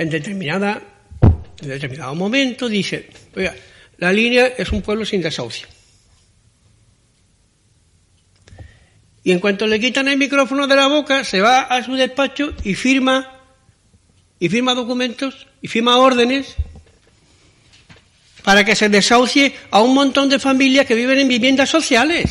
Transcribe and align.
en 0.00 0.08
determinada 0.08 0.80
en 1.60 1.68
determinado 1.68 2.14
momento 2.14 2.70
dice, 2.70 3.10
oiga, 3.36 3.54
la 3.98 4.10
línea 4.10 4.46
es 4.46 4.72
un 4.72 4.80
pueblo 4.80 5.04
sin 5.04 5.20
desahucio. 5.20 5.68
Y 9.22 9.32
en 9.32 9.40
cuanto 9.40 9.66
le 9.66 9.78
quitan 9.78 10.08
el 10.08 10.16
micrófono 10.16 10.66
de 10.66 10.74
la 10.74 10.86
boca, 10.86 11.22
se 11.22 11.42
va 11.42 11.60
a 11.60 11.84
su 11.84 11.94
despacho 11.96 12.54
y 12.64 12.74
firma 12.74 13.40
y 14.38 14.48
firma 14.48 14.74
documentos 14.74 15.46
y 15.60 15.68
firma 15.68 15.98
órdenes 15.98 16.56
para 18.42 18.64
que 18.64 18.74
se 18.74 18.88
desahucie 18.88 19.54
a 19.70 19.82
un 19.82 19.92
montón 19.92 20.30
de 20.30 20.38
familias 20.38 20.86
que 20.86 20.94
viven 20.94 21.18
en 21.18 21.28
viviendas 21.28 21.68
sociales. 21.68 22.30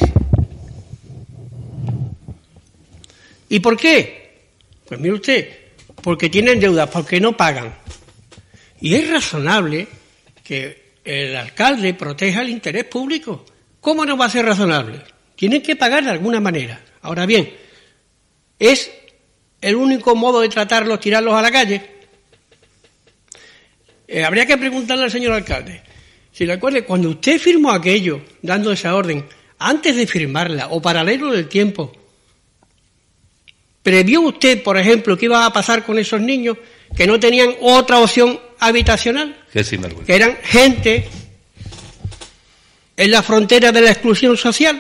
¿Y 3.48 3.60
por 3.60 3.78
qué? 3.78 4.48
Pues 4.88 5.00
mire 5.00 5.14
usted, 5.14 5.69
porque 6.02 6.30
tienen 6.30 6.60
deudas, 6.60 6.90
porque 6.90 7.20
no 7.20 7.36
pagan. 7.36 7.74
Y 8.82 8.96
es 8.96 9.10
razonable 9.10 9.88
que 10.44 10.94
el 11.04 11.36
alcalde 11.36 11.94
proteja 11.94 12.42
el 12.42 12.50
interés 12.50 12.86
público. 12.86 13.46
¿Cómo 13.82 14.06
no 14.06 14.18
va 14.18 14.26
a 14.26 14.30
ser 14.30 14.46
razonable? 14.46 15.02
Tienen 15.36 15.62
que 15.62 15.76
pagar 15.76 16.04
de 16.04 16.12
alguna 16.12 16.40
manera. 16.40 16.82
Ahora 17.02 17.26
bien, 17.26 17.54
¿es 18.58 18.92
el 19.62 19.76
único 19.76 20.16
modo 20.16 20.42
de 20.42 20.50
tratarlos 20.50 21.00
tirarlos 21.00 21.34
a 21.34 21.42
la 21.42 21.52
calle? 21.52 21.82
Eh, 24.08 24.24
habría 24.24 24.46
que 24.46 24.58
preguntarle 24.58 25.06
al 25.06 25.12
señor 25.12 25.34
alcalde. 25.34 25.82
Si 26.32 26.46
le 26.46 26.54
acuerde, 26.54 26.84
cuando 26.84 27.10
usted 27.10 27.40
firmó 27.40 27.72
aquello, 27.72 28.22
dando 28.42 28.72
esa 28.72 28.96
orden, 28.96 29.26
antes 29.60 29.96
de 29.96 30.08
firmarla 30.08 30.68
o 30.70 30.82
paralelo 30.82 31.32
del 31.32 31.48
tiempo, 31.48 31.92
¿previó 33.90 34.22
usted, 34.22 34.62
por 34.62 34.78
ejemplo, 34.78 35.18
qué 35.18 35.26
iba 35.26 35.44
a 35.44 35.52
pasar 35.52 35.84
con 35.84 35.98
esos 35.98 36.22
niños 36.22 36.58
que 36.96 37.08
no 37.08 37.20
tenían 37.20 37.56
otra 37.60 37.98
opción 37.98 38.40
habitacional? 38.60 39.36
Que, 39.52 39.64
que 39.64 40.16
eran 40.16 40.38
gente 40.44 41.10
en 42.96 43.10
la 43.10 43.24
frontera 43.24 43.72
de 43.72 43.82
la 43.82 43.90
exclusión 43.90 44.38
social. 44.38 44.80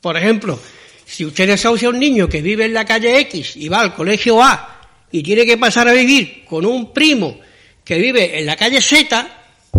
Por 0.00 0.16
ejemplo, 0.16 0.60
si 1.04 1.24
usted 1.24 1.48
desahucia 1.48 1.88
a 1.88 1.90
un 1.90 1.98
niño 1.98 2.28
que 2.28 2.40
vive 2.40 2.66
en 2.66 2.72
la 2.72 2.84
calle 2.84 3.18
X 3.22 3.56
y 3.56 3.68
va 3.68 3.80
al 3.80 3.96
colegio 3.96 4.40
A 4.40 4.80
y 5.10 5.24
tiene 5.24 5.44
que 5.44 5.58
pasar 5.58 5.88
a 5.88 5.92
vivir 5.92 6.44
con 6.44 6.64
un 6.64 6.92
primo 6.92 7.40
que 7.82 7.98
vive 7.98 8.38
en 8.38 8.46
la 8.46 8.54
calle 8.54 8.80
Z, 8.80 9.26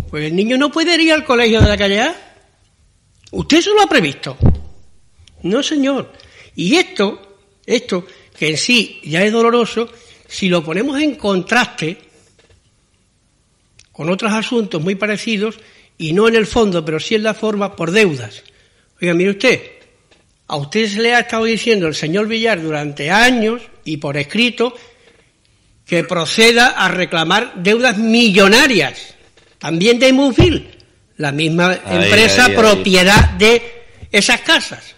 pues 0.09 0.25
el 0.25 0.35
niño 0.35 0.57
no 0.57 0.69
puede 0.73 1.01
ir 1.01 1.13
al 1.13 1.23
colegio 1.23 1.61
de 1.61 1.69
la 1.69 1.77
calle 1.77 2.01
A. 2.01 2.15
¿Usted 3.31 3.59
eso 3.59 3.73
lo 3.73 3.83
ha 3.83 3.87
previsto? 3.87 4.37
No, 5.43 5.63
señor. 5.63 6.11
Y 6.53 6.75
esto, 6.75 7.37
esto, 7.65 8.05
que 8.37 8.49
en 8.49 8.57
sí 8.57 8.99
ya 9.03 9.23
es 9.23 9.31
doloroso, 9.31 9.89
si 10.27 10.49
lo 10.49 10.63
ponemos 10.63 10.99
en 10.99 11.15
contraste 11.15 11.97
con 13.91 14.09
otros 14.09 14.31
asuntos 14.31 14.81
muy 14.81 14.95
parecidos, 14.95 15.57
y 15.97 16.13
no 16.13 16.27
en 16.27 16.35
el 16.35 16.45
fondo, 16.45 16.85
pero 16.85 16.99
sí 16.99 17.15
en 17.15 17.23
la 17.23 17.33
forma, 17.33 17.75
por 17.75 17.91
deudas. 17.91 18.43
Oiga, 19.01 19.13
mire 19.15 19.31
usted, 19.31 19.61
a 20.47 20.57
usted 20.57 20.87
se 20.87 21.01
le 21.01 21.15
ha 21.15 21.21
estado 21.21 21.45
diciendo 21.45 21.87
el 21.87 21.95
señor 21.95 22.27
Villar 22.27 22.61
durante 22.61 23.09
años 23.09 23.63
y 23.83 23.97
por 23.97 24.17
escrito 24.17 24.75
que 25.85 26.03
proceda 26.03 26.67
a 26.67 26.89
reclamar 26.89 27.53
deudas 27.55 27.97
millonarias, 27.97 29.15
también 29.57 29.97
de 29.97 30.13
Mufil, 30.13 30.69
la 31.17 31.31
misma 31.31 31.79
empresa 31.89 32.49
propiedad 32.55 33.31
de 33.31 33.85
esas 34.11 34.41
casas. 34.41 34.95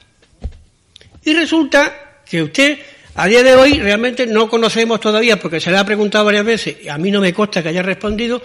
Y 1.24 1.34
resulta 1.34 2.22
que 2.26 2.44
usted 2.44 2.80
a 3.16 3.28
día 3.28 3.44
de 3.44 3.56
hoy 3.56 3.80
realmente 3.80 4.26
no 4.28 4.50
conocemos 4.50 5.00
todavía, 5.00 5.40
porque 5.40 5.60
se 5.60 5.72
le 5.72 5.78
ha 5.78 5.86
preguntado 5.86 6.26
varias 6.26 6.46
veces, 6.46 6.78
y 6.84 6.90
a 6.90 6.98
mí 6.98 7.12
no 7.12 7.22
me 7.22 7.34
consta 7.34 7.64
que 7.64 7.70
haya 7.70 7.82
respondido, 7.82 8.42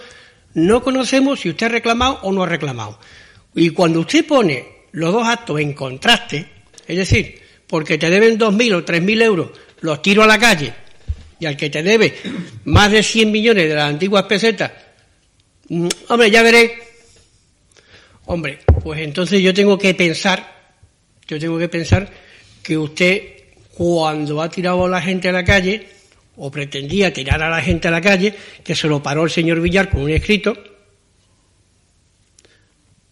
no 0.55 0.81
conocemos 0.81 1.39
si 1.39 1.49
usted 1.49 1.67
ha 1.67 1.69
reclamado 1.69 2.19
o 2.23 2.31
no 2.31 2.43
ha 2.43 2.47
reclamado. 2.47 2.99
Y 3.53 3.69
cuando 3.69 4.01
usted 4.01 4.25
pone 4.25 4.67
los 4.91 5.13
dos 5.13 5.27
actos 5.27 5.59
en 5.59 5.73
contraste, 5.73 6.45
es 6.87 6.97
decir, 6.97 7.41
porque 7.67 7.97
te 7.97 8.09
deben 8.09 8.37
2.000 8.37 8.75
o 8.75 8.85
3.000 8.85 9.21
euros, 9.21 9.49
los 9.81 10.01
tiro 10.01 10.23
a 10.23 10.27
la 10.27 10.39
calle, 10.39 10.73
y 11.39 11.45
al 11.45 11.57
que 11.57 11.69
te 11.69 11.83
debe 11.83 12.15
más 12.65 12.91
de 12.91 13.03
100 13.03 13.31
millones 13.31 13.67
de 13.67 13.75
las 13.75 13.89
antiguas 13.89 14.23
pesetas, 14.23 14.71
mm, 15.69 15.87
hombre, 16.09 16.31
ya 16.31 16.43
veré. 16.43 16.79
Hombre, 18.25 18.59
pues 18.83 19.01
entonces 19.01 19.41
yo 19.41 19.53
tengo 19.53 19.77
que 19.77 19.93
pensar, 19.93 20.55
yo 21.27 21.39
tengo 21.39 21.59
que 21.59 21.69
pensar 21.69 22.09
que 22.63 22.77
usted, 22.77 23.34
cuando 23.77 24.41
ha 24.41 24.49
tirado 24.49 24.85
a 24.85 24.89
la 24.89 25.01
gente 25.01 25.29
a 25.29 25.31
la 25.33 25.43
calle, 25.43 25.87
o 26.37 26.49
pretendía 26.49 27.13
tirar 27.13 27.41
a 27.41 27.49
la 27.49 27.61
gente 27.61 27.87
a 27.87 27.91
la 27.91 28.01
calle, 28.01 28.33
que 28.63 28.75
se 28.75 28.87
lo 28.87 29.03
paró 29.03 29.23
el 29.23 29.29
señor 29.29 29.59
Villar 29.59 29.89
con 29.89 30.01
un 30.01 30.09
escrito, 30.09 30.57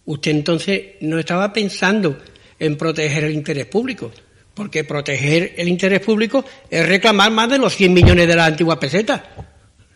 usted 0.06 0.32
entonces 0.32 0.82
no 1.02 1.20
estaba 1.20 1.52
pensando 1.52 2.18
en 2.60 2.78
proteger 2.78 3.26
el 3.26 3.34
interés 3.34 3.66
público, 3.66 4.12
porque 4.54 4.84
proteger 4.84 5.54
el 5.58 5.68
interés 5.68 6.00
público 6.00 6.46
es 6.70 6.88
reclamar 6.88 7.32
más 7.32 7.50
de 7.50 7.58
los 7.58 7.76
100 7.76 7.94
millones 7.94 8.28
de 8.28 8.36
las 8.36 8.48
antiguas 8.48 8.78
pesetas, 8.78 9.22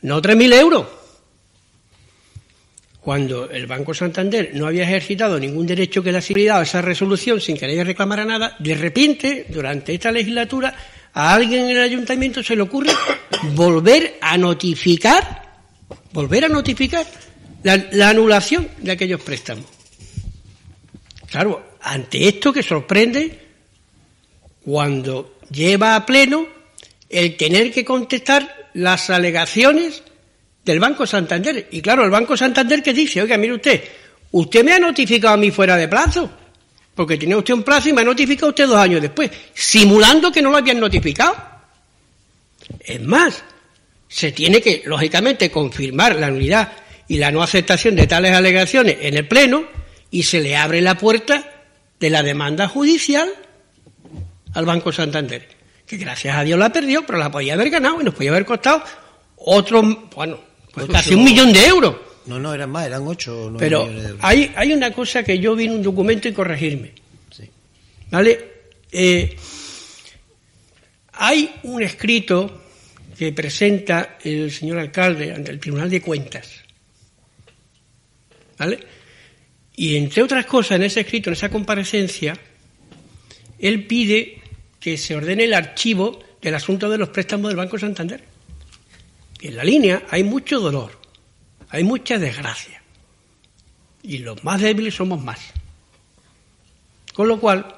no 0.02 0.22
3.000 0.22 0.54
euros. 0.54 0.86
Cuando 3.08 3.50
el 3.50 3.68
Banco 3.68 3.94
Santander 3.94 4.52
no 4.54 4.68
había 4.68 4.84
ejercitado 4.84 5.40
ningún 5.40 5.66
derecho 5.66 6.04
que 6.04 6.12
le 6.12 6.18
ha 6.18 6.54
dado 6.54 6.64
esa 6.64 6.82
resolución 6.82 7.40
sin 7.40 7.56
que 7.56 7.66
le 7.66 7.82
reclamara 7.82 8.26
nada, 8.26 8.58
de 8.60 8.76
repente, 8.76 9.46
durante 9.48 9.94
esta 9.94 10.12
legislatura, 10.12 10.76
a 11.14 11.34
alguien 11.34 11.70
en 11.70 11.78
el 11.78 11.84
ayuntamiento 11.84 12.44
se 12.44 12.54
le 12.54 12.64
ocurre 12.64 12.92
volver 13.54 14.18
a 14.20 14.38
notificar, 14.38 15.62
volver 16.12 16.44
a 16.44 16.50
notificar 16.50 17.08
la, 17.64 18.10
anulación 18.10 18.68
de 18.80 18.92
aquellos 18.92 19.22
préstamos. 19.22 19.68
Claro, 21.32 21.78
ante 21.84 22.28
esto 22.28 22.52
que 22.52 22.62
sorprende 22.62 23.40
cuando 24.66 25.40
lleva 25.50 25.96
a 25.96 26.06
pleno 26.06 26.46
el 27.08 27.38
tener 27.38 27.72
que 27.72 27.86
contestar 27.86 28.70
las 28.74 29.10
alegaciones 29.10 30.04
del 30.72 30.80
Banco 30.80 31.06
Santander. 31.06 31.68
Y 31.72 31.82
claro, 31.82 32.04
el 32.04 32.12
Banco 32.12 32.38
Santander 32.38 32.82
que 32.84 32.94
dice, 32.94 33.22
oiga, 33.22 33.38
mire 33.38 33.54
usted, 33.54 33.84
usted 34.32 34.64
me 34.64 34.74
ha 34.74 34.80
notificado 34.80 35.34
a 35.34 35.38
mí 35.38 35.52
fuera 35.52 35.76
de 35.76 35.88
plazo 35.88 36.30
porque 36.98 37.16
tenía 37.16 37.38
usted 37.38 37.54
un 37.54 37.62
plazo 37.62 37.90
y 37.90 37.94
me 37.94 38.02
ha 38.02 38.04
notificado 38.04 38.50
usted 38.50 38.66
dos 38.66 38.78
años 38.78 39.00
después, 39.00 39.30
simulando 39.54 40.32
que 40.32 40.42
no 40.42 40.50
lo 40.50 40.58
habían 40.58 40.80
notificado. 40.80 41.36
Es 42.80 43.00
más, 43.04 43.44
se 44.08 44.32
tiene 44.32 44.62
que, 44.62 44.82
lógicamente, 44.84 45.52
confirmar 45.52 46.16
la 46.16 46.32
nulidad 46.32 46.74
y 47.08 47.18
la 47.18 47.30
no 47.32 47.44
aceptación 47.44 47.96
de 47.96 48.08
tales 48.08 48.34
alegaciones 48.34 48.98
en 49.02 49.16
el 49.16 49.28
Pleno 49.28 49.66
y 50.10 50.24
se 50.24 50.42
le 50.42 50.58
abre 50.58 50.82
la 50.82 50.98
puerta 50.98 51.48
de 52.00 52.10
la 52.10 52.24
demanda 52.24 52.68
judicial 52.68 53.30
al 54.56 54.66
Banco 54.66 54.92
Santander, 54.92 55.48
que 55.86 55.98
gracias 55.98 56.36
a 56.36 56.44
Dios 56.44 56.58
la 56.58 56.74
perdió, 56.74 57.06
pero 57.06 57.20
la 57.20 57.30
podía 57.30 57.54
haber 57.54 57.70
ganado 57.70 58.02
y 58.02 58.06
nos 58.06 58.16
podía 58.16 58.32
haber 58.32 58.46
costado 58.46 58.84
otro, 59.36 60.10
bueno, 60.16 60.40
pues 60.86 60.92
casi 60.92 61.16
un 61.16 61.24
millón 61.24 61.52
de 61.52 61.66
euros. 61.66 61.96
No, 62.26 62.40
no, 62.40 62.54
eran 62.54 62.70
más, 62.70 62.86
eran 62.86 63.08
ocho 63.08 63.46
o 63.46 63.50
nueve 63.50 63.60
Pero 63.60 63.90
hay, 64.20 64.52
hay 64.56 64.74
una 64.74 64.92
cosa 64.92 65.24
que 65.24 65.40
yo 65.40 65.56
vi 65.56 65.66
en 65.66 65.72
un 65.72 65.82
documento 65.82 66.28
y 66.28 66.34
corregirme. 66.34 66.92
¿Vale? 68.10 68.52
Eh, 68.92 69.36
hay 71.14 71.52
un 71.64 71.82
escrito 71.82 72.64
que 73.18 73.34
presenta 73.34 74.18
el 74.24 74.52
señor 74.52 74.78
alcalde 74.78 75.34
ante 75.34 75.52
el 75.52 75.60
Tribunal 75.60 75.90
de 75.90 76.02
Cuentas. 76.02 76.52
¿Vale? 78.58 78.80
Y 79.76 79.96
entre 79.96 80.24
otras 80.24 80.46
cosas, 80.46 80.78
en 80.78 80.84
ese 80.84 81.02
escrito, 81.02 81.30
en 81.30 81.34
esa 81.34 81.50
comparecencia, 81.50 82.38
él 83.60 83.86
pide 83.86 84.42
que 84.80 84.98
se 84.98 85.16
ordene 85.16 85.46
el 85.46 85.54
archivo 85.54 86.24
del 86.42 86.56
asunto 86.56 86.90
de 86.90 86.98
los 86.98 87.10
préstamos 87.10 87.50
del 87.50 87.58
Banco 87.58 87.78
Santander. 87.78 88.37
En 89.42 89.56
la 89.56 89.64
línea 89.64 90.04
hay 90.10 90.24
mucho 90.24 90.60
dolor, 90.60 91.00
hay 91.70 91.84
mucha 91.84 92.18
desgracia. 92.18 92.82
Y 94.04 94.20
los 94.20 94.44
más 94.44 94.62
débiles 94.62 94.96
somos 94.96 95.22
más. 95.22 95.40
Con 97.14 97.28
lo 97.28 97.40
cual, 97.40 97.76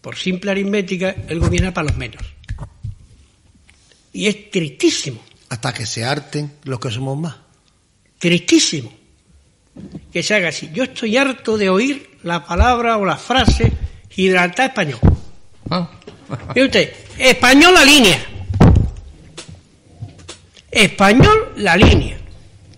por 0.00 0.16
simple 0.16 0.50
aritmética, 0.50 1.14
él 1.28 1.40
gobierna 1.40 1.74
para 1.74 1.88
los 1.88 1.96
menos. 1.96 2.22
Y 4.12 4.26
es 4.26 4.50
tristísimo. 4.50 5.22
Hasta 5.48 5.72
que 5.72 5.86
se 5.86 6.04
harten 6.04 6.52
los 6.64 6.78
que 6.78 6.90
somos 6.90 7.18
más. 7.18 7.36
Tristísimo 8.18 8.92
que 10.12 10.22
se 10.22 10.34
haga 10.34 10.48
así. 10.48 10.70
Yo 10.72 10.84
estoy 10.84 11.16
harto 11.16 11.56
de 11.56 11.68
oír 11.68 12.18
la 12.22 12.44
palabra 12.44 12.96
o 12.96 13.04
la 13.04 13.16
frase 13.16 13.72
Gibraltar 14.10 14.70
español. 14.70 14.98
Ah. 15.70 15.88
usted, 16.56 16.92
español 17.18 17.74
la 17.74 17.84
línea. 17.84 18.37
Español 20.78 21.52
la 21.56 21.76
línea 21.76 22.18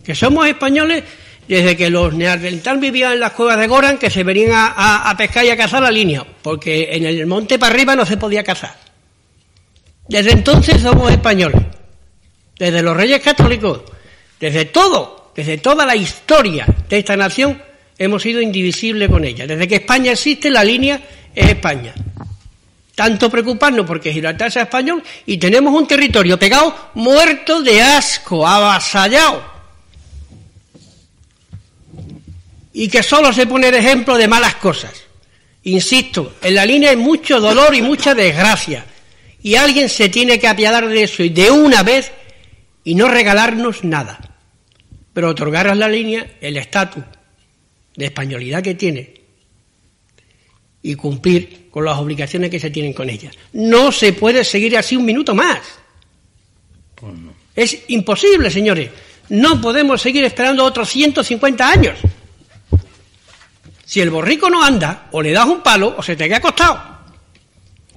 que 0.05 0.15
somos 0.15 0.47
españoles 0.47 1.05
desde 1.47 1.77
que 1.77 1.91
los 1.91 2.15
neandertales 2.15 2.81
vivían 2.81 3.13
en 3.13 3.21
las 3.21 3.33
cuevas 3.33 3.59
de 3.59 3.67
Goran, 3.67 3.99
que 3.99 4.11
se 4.11 4.23
venían 4.23 4.53
a, 4.53 5.15
pescar 5.19 5.45
y 5.45 5.51
a 5.51 5.57
cazar 5.57 5.83
la 5.83 5.91
línea, 5.91 6.25
porque 6.43 6.89
en 6.93 7.05
el 7.05 7.27
monte 7.27 7.59
para 7.59 7.75
arriba 7.75 7.97
no 7.97 8.07
se 8.07 8.17
podía 8.17 8.45
cazar. 8.45 8.77
Desde 10.09 10.33
entonces 10.33 10.81
somos 10.81 11.11
españoles, 11.11 11.61
desde 12.59 12.83
los 12.83 12.97
reyes 12.97 13.21
católicos, 13.21 13.83
Desde 14.39 14.65
todo, 14.65 15.33
desde 15.37 15.59
toda 15.59 15.85
la 15.85 15.95
historia 15.95 16.67
de 16.89 16.99
esta 16.99 17.17
nación, 17.17 17.61
hemos 17.99 18.23
sido 18.23 18.41
indivisibles 18.41 19.09
con 19.09 19.25
ella. 19.25 19.47
Desde 19.47 19.69
que 19.69 19.77
España 19.77 20.13
existe, 20.13 20.51
la 20.51 20.65
línea 20.65 21.01
es 21.35 21.49
España. 21.51 21.95
Tanto 23.01 23.31
preocuparnos 23.31 23.87
porque 23.87 24.13
Gibraltar 24.13 24.53
sea 24.53 24.65
español 24.65 25.03
y 25.25 25.39
tenemos 25.39 25.73
un 25.73 25.89
territorio 25.89 26.39
pegado, 26.39 26.91
muerto 26.93 27.63
de 27.63 27.81
asco, 27.81 28.47
avasallado. 28.47 29.43
Y 32.75 32.89
que 32.89 33.03
solo 33.03 33.33
se 33.33 33.47
pone 33.47 33.71
de 33.71 33.79
ejemplo 33.79 34.19
de 34.19 34.29
malas 34.29 34.57
cosas. 34.57 34.93
Insisto, 35.63 36.35
en 36.43 36.57
la 36.57 36.67
línea 36.67 36.91
hay 36.91 36.97
mucho 36.97 37.41
dolor 37.41 37.75
y 37.75 37.81
mucha 37.81 38.15
desgracia. 38.15 38.85
Y 39.43 39.55
alguien 39.55 39.89
se 39.89 40.11
tiene 40.11 40.39
que 40.39 40.49
apiadar 40.49 40.87
de 40.87 41.03
eso 41.03 41.23
y 41.23 41.31
de 41.31 41.51
una 41.51 41.83
vez 41.83 42.13
y 42.85 42.97
no 42.97 43.09
regalarnos 43.09 43.83
nada. 43.83 44.21
Pero 45.15 45.31
otorgar 45.31 45.69
a 45.69 45.75
la 45.75 45.89
línea 45.89 46.33
el 46.43 46.59
estatus 46.59 47.05
de 47.97 48.05
españolidad 48.05 48.63
que 48.63 48.75
tiene 48.75 49.20
y 50.83 50.95
cumplir 50.95 51.69
con 51.71 51.85
las 51.85 51.99
obligaciones 51.99 52.51
que 52.51 52.59
se 52.59 52.71
tienen 52.71 52.93
con 52.93 53.11
ella. 53.11 53.31
No 53.53 53.93
se 53.93 54.13
puede 54.13 54.45
seguir 54.45 54.77
así 54.77 54.97
un 54.97 55.05
minuto 55.05 55.35
más. 55.35 55.61
Pues 56.95 57.15
es 57.55 57.79
imposible, 57.89 58.51
señores. 58.51 58.91
No 59.29 59.61
podemos 59.61 60.01
seguir 60.01 60.25
esperando 60.25 60.65
otros 60.65 60.89
150 60.89 61.69
años. 61.69 61.99
Si 63.85 64.01
el 64.01 64.11
borrico 64.11 64.49
no 64.49 64.63
anda, 64.63 65.09
o 65.13 65.21
le 65.21 65.33
das 65.33 65.47
un 65.47 65.63
palo, 65.63 65.95
o 65.99 66.03
se 66.03 66.17
te 66.17 66.25
queda 66.25 66.39
acostado. 66.39 66.81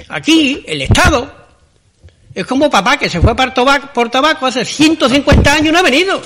Aquí, 0.10 0.64
el 0.68 0.82
Estado, 0.82 1.32
es 2.34 2.46
como 2.46 2.70
papá 2.70 2.98
que 2.98 3.10
se 3.10 3.22
fue 3.22 3.36
por 3.36 3.54
tabaco, 3.54 3.94
por 3.94 4.10
tabaco 4.10 4.48
hace 4.48 4.66
150 4.66 5.54
años 5.54 5.68
y 5.68 5.72
no 5.72 5.80
ha 5.80 5.84
venido. 5.84 6.22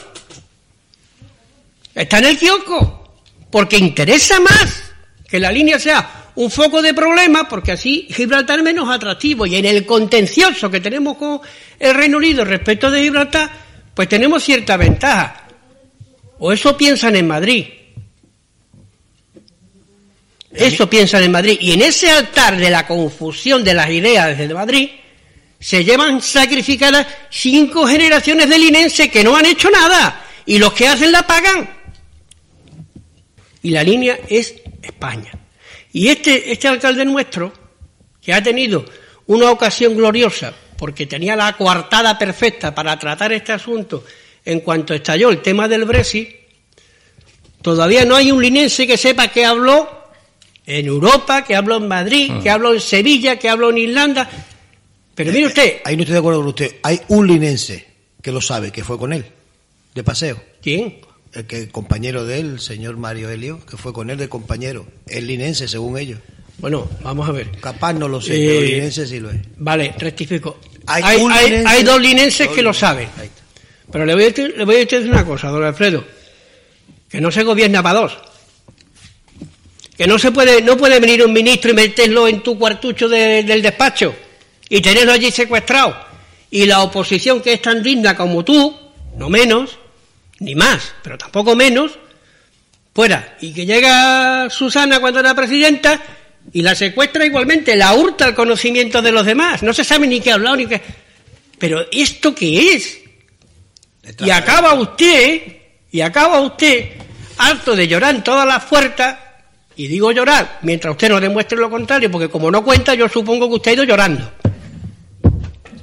Está 1.94 2.20
en 2.20 2.26
el 2.26 2.38
kiosco, 2.38 3.14
porque 3.52 3.78
interesa 3.78 4.40
más 4.40 4.94
que 5.28 5.40
la 5.40 5.52
línea 5.52 5.80
sea 5.80 6.27
un 6.38 6.52
foco 6.52 6.84
de 6.84 6.94
problema, 6.94 7.48
porque 7.48 7.72
así 7.72 8.08
Gibraltar 8.12 8.60
es 8.60 8.64
menos 8.64 8.88
atractivo. 8.90 9.48
Y 9.48 9.56
en 9.56 9.66
el 9.66 9.88
contencioso 9.88 10.70
que 10.70 10.80
tenemos 10.80 11.18
con 11.18 11.42
el 11.80 11.96
Reino 11.96 12.18
Unido 12.18 12.46
respecto 12.46 12.92
de 12.92 13.02
Gibraltar, 13.02 13.50
pues 13.96 14.08
tenemos 14.08 14.44
cierta 14.44 14.78
ventaja. 14.78 15.48
O 16.38 16.52
eso 16.52 16.78
piensan 16.78 17.16
en 17.16 17.28
Madrid. 17.28 17.66
Eso 20.54 20.88
piensan 20.88 21.24
en 21.24 21.32
Madrid. 21.32 21.58
Y 21.60 21.72
en 21.72 21.82
ese 21.82 22.12
altar 22.12 22.56
de 22.56 22.70
la 22.70 22.86
confusión 22.86 23.64
de 23.64 23.74
las 23.74 23.90
ideas 23.90 24.38
desde 24.38 24.54
Madrid, 24.54 24.90
se 25.60 25.84
llevan 25.84 26.22
sacrificadas 26.22 27.08
cinco 27.32 27.88
generaciones 27.88 28.48
de 28.48 28.60
linenses 28.60 29.10
que 29.10 29.24
no 29.24 29.36
han 29.36 29.48
hecho 29.48 29.72
nada. 29.72 30.24
Y 30.46 30.60
los 30.60 30.72
que 30.74 30.88
hacen 30.88 31.12
la 31.12 31.26
pagan. 31.26 31.68
Y 33.64 33.72
la 33.72 33.82
línea 33.82 34.20
es 34.30 34.54
España. 34.84 35.32
Y 35.94 36.10
este, 36.10 36.52
este 36.52 36.68
alcalde 36.68 37.06
nuestro, 37.06 37.54
que 38.22 38.34
ha 38.34 38.44
tenido 38.44 38.86
una 39.28 39.52
ocasión 39.52 39.96
gloriosa, 39.96 40.54
porque 40.78 41.06
tenía 41.06 41.36
la 41.36 41.56
coartada 41.58 42.18
perfecta 42.18 42.74
para 42.74 42.98
tratar 42.98 43.34
este 43.34 43.52
asunto 43.52 44.04
en 44.46 44.62
cuanto 44.62 44.94
estalló 44.94 45.30
el 45.30 45.42
tema 45.42 45.68
del 45.68 45.86
Brexit, 45.86 46.30
todavía 47.62 48.06
no 48.06 48.16
hay 48.16 48.32
un 48.32 48.42
linense 48.42 48.88
que 48.88 48.98
sepa 48.98 49.28
que 49.28 49.44
habló 49.46 49.90
en 50.66 50.86
Europa, 50.86 51.44
que 51.44 51.56
habló 51.56 51.78
en 51.78 51.88
Madrid, 51.88 52.32
que 52.42 52.50
ah. 52.50 52.54
habló 52.54 52.74
en 52.74 52.82
Sevilla, 52.82 53.38
que 53.38 53.50
habló 53.50 53.70
en 53.72 53.78
Irlanda. 53.80 54.30
Pero 55.16 55.32
mire 55.32 55.48
usted. 55.48 55.82
Ahí 55.84 55.96
no 55.96 56.04
estoy 56.04 56.14
de 56.14 56.20
acuerdo 56.20 56.40
con 56.40 56.50
usted. 56.50 56.76
Hay 56.84 57.02
un 57.08 57.28
linense 57.28 57.88
que 58.22 58.32
lo 58.32 58.40
sabe, 58.40 58.72
que 58.72 58.84
fue 58.84 58.98
con 58.98 59.14
él, 59.14 59.26
de 59.96 60.04
paseo. 60.04 60.42
¿Quién? 60.62 61.00
El 61.38 61.46
que 61.46 61.70
compañero 61.70 62.26
de 62.26 62.40
él, 62.40 62.54
el 62.54 62.60
señor 62.60 62.98
Mario 62.98 63.30
Helio, 63.30 63.64
que 63.66 63.78
fue 63.78 63.94
con 63.94 64.10
él 64.10 64.18
de 64.18 64.28
compañero, 64.28 64.88
es 65.06 65.24
linense 65.24 65.68
según 65.68 65.98
ellos. 65.98 66.20
Bueno, 66.58 66.90
vamos 67.04 67.30
a 67.30 67.32
ver. 67.32 67.52
Capaz 67.60 67.94
no 67.94 68.08
lo 68.08 68.20
sé, 68.20 68.32
pero 68.32 68.62
eh, 68.62 68.66
linense 68.66 69.06
sí 69.06 69.20
lo 69.20 69.30
es. 69.30 69.38
Vale, 69.58 69.94
rectifico. 69.98 70.60
Hay, 70.88 71.04
hay, 71.66 71.84
dos 71.84 72.02
linenses 72.02 72.48
que 72.48 72.62
lo 72.62 72.74
saben. 72.74 73.10
Pero 73.92 74.06
le 74.06 74.14
voy, 74.16 74.24
a 74.24 74.26
decir, 74.28 74.54
le 74.58 74.66
voy 74.66 74.76
a 74.76 74.80
decir 74.80 75.10
una 75.10 75.26
cosa, 75.26 75.50
don 75.50 75.64
Alfredo, 75.64 76.04
que 77.10 77.22
no 77.22 77.30
se 77.30 77.44
gobierna 77.44 77.84
para 77.84 78.00
dos. 78.00 78.18
Que 79.96 80.08
no 80.08 80.18
se 80.18 80.32
puede, 80.32 80.62
no 80.62 80.78
puede 80.78 81.00
venir 81.00 81.24
un 81.24 81.34
ministro 81.34 81.72
y 81.72 81.74
meterlo 81.74 82.28
en 82.28 82.42
tu 82.42 82.58
cuartucho 82.58 83.08
del 83.08 83.62
despacho 83.62 84.16
y 84.70 84.82
tenerlo 84.82 85.12
allí 85.12 85.30
secuestrado. 85.30 85.96
Y 86.50 86.66
la 86.66 86.82
oposición 86.82 87.42
que 87.42 87.54
es 87.54 87.62
tan 87.62 87.84
digna 87.84 88.16
como 88.16 88.44
tú, 88.44 88.76
no 89.18 89.30
menos, 89.30 89.78
ni 90.40 90.56
más, 90.56 90.94
pero 91.04 91.18
tampoco 91.18 91.56
menos, 91.56 91.98
fuera. 92.94 93.38
Y 93.42 93.54
que 93.54 93.66
llega 93.66 94.50
Susana 94.50 95.00
cuando 95.00 95.20
era 95.20 95.36
presidenta 95.36 96.02
y 96.52 96.62
la 96.62 96.76
secuestra 96.76 97.26
igualmente, 97.26 97.76
la 97.76 97.94
hurta 97.94 98.28
el 98.28 98.36
conocimiento 98.36 99.02
de 99.02 99.12
los 99.12 99.26
demás. 99.26 99.64
No 99.64 99.74
se 99.74 99.84
sabe 99.84 100.08
ni 100.08 100.20
qué 100.20 100.32
ha 100.32 100.36
hablado 100.36 100.56
ni 100.56 100.66
qué. 100.66 100.82
Pero 101.60 101.86
¿esto 101.92 102.34
qué 102.34 102.74
es? 102.74 103.00
Y 104.20 104.30
acaba 104.30 104.74
usted, 104.76 105.42
y 105.92 106.02
acaba 106.02 106.40
usted 106.40 106.92
harto 107.38 107.76
de 107.76 107.88
llorar 107.88 108.16
en 108.16 108.24
todas 108.24 108.48
las 108.48 108.64
puertas, 108.64 109.18
y 109.76 109.88
digo 109.88 110.12
llorar 110.12 110.60
mientras 110.64 110.92
usted 110.92 111.10
no 111.10 111.20
demuestre 111.20 111.58
lo 111.58 111.70
contrario, 111.70 112.10
porque 112.10 112.30
como 112.30 112.50
no 112.50 112.64
cuenta, 112.64 112.96
yo 112.96 113.10
supongo 113.10 113.48
que 113.50 113.56
usted 113.56 113.72
ha 113.72 113.74
ido 113.76 113.84
llorando. 113.84 114.32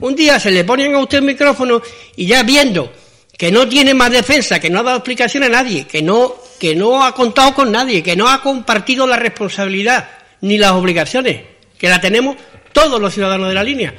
Un 0.01 0.17
día 0.17 0.41
se 0.41 0.51
le 0.51 0.65
ponen 0.65 0.95
a 0.95 0.99
usted 0.99 1.19
el 1.19 1.25
micrófono 1.25 1.81
y 2.17 2.27
ya 2.27 2.43
viendo 2.43 2.93
que 3.37 3.51
no 3.51 3.69
tiene 3.69 3.95
más 3.95 4.11
defensa, 4.11 4.61
que 4.61 4.71
no 4.71 4.81
ha 4.81 4.83
dado 4.85 4.99
explicación 4.99 5.43
a 5.43 5.49
nadie, 5.49 5.87
que 5.87 6.03
no, 6.03 6.35
que 6.59 6.75
no 6.75 7.05
ha 7.05 7.15
contado 7.15 7.55
con 7.55 7.73
nadie, 7.73 8.03
que 8.03 8.17
no 8.17 8.29
ha 8.29 8.41
compartido 8.41 9.07
la 9.07 9.17
responsabilidad 9.17 10.09
ni 10.41 10.59
las 10.59 10.73
obligaciones, 10.73 11.43
que 11.77 11.89
la 11.89 12.01
tenemos 12.01 12.37
todos 12.73 13.01
los 13.01 13.13
ciudadanos 13.13 13.49
de 13.49 13.55
la 13.55 13.65
línea. 13.65 13.95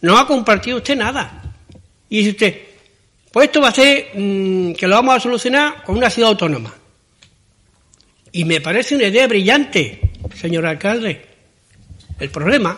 No 0.00 0.18
ha 0.18 0.26
compartido 0.26 0.78
usted 0.78 0.96
nada. 0.96 1.42
Y 2.08 2.18
dice 2.18 2.30
usted, 2.30 2.60
pues 3.30 3.46
esto 3.46 3.60
va 3.60 3.68
a 3.68 3.74
ser 3.74 4.10
mm, 4.14 4.72
que 4.72 4.86
lo 4.86 4.96
vamos 4.96 5.16
a 5.16 5.20
solucionar 5.20 5.82
con 5.84 5.96
una 5.96 6.10
ciudad 6.10 6.30
autónoma. 6.30 6.74
Y 8.32 8.44
me 8.44 8.60
parece 8.60 8.96
una 8.96 9.04
idea 9.04 9.26
brillante, 9.26 10.00
señor 10.34 10.66
alcalde. 10.66 11.22
El 12.18 12.30
problema 12.30 12.76